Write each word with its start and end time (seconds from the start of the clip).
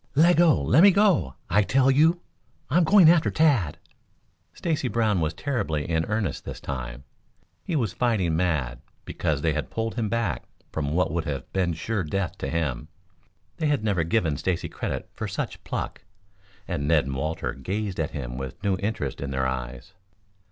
"Leggo! 0.15 0.63
Lemme 0.65 0.89
go, 0.89 1.35
I 1.47 1.61
tell 1.61 1.91
you. 1.91 2.21
I'm 2.71 2.83
going 2.83 3.07
after 3.07 3.29
Tad!" 3.29 3.77
Stacy 4.51 4.87
Brown 4.87 5.21
was 5.21 5.31
terribly 5.35 5.87
in 5.87 6.05
earnest 6.05 6.43
this 6.43 6.59
time. 6.59 7.03
He 7.63 7.75
was 7.75 7.93
fighting 7.93 8.35
mad 8.35 8.81
because 9.05 9.43
they 9.43 9.53
had 9.53 9.69
pulled 9.69 9.93
him 9.93 10.09
back 10.09 10.45
from 10.71 10.93
what 10.95 11.11
would 11.11 11.25
have 11.25 11.53
been 11.53 11.73
sure 11.73 12.03
death 12.03 12.35
to 12.39 12.49
him. 12.49 12.87
They 13.57 13.67
had 13.67 13.83
never 13.83 14.03
given 14.03 14.37
Stacy 14.37 14.69
credit 14.69 15.07
for 15.13 15.27
such 15.27 15.63
pluck, 15.63 16.03
and 16.67 16.87
Ned 16.87 17.05
and 17.05 17.15
Walter 17.15 17.53
gazed 17.53 17.99
at 17.99 18.09
him 18.09 18.39
with 18.39 18.63
new 18.63 18.77
interest 18.79 19.21
in 19.21 19.29
their 19.29 19.45
eyes. 19.45 19.93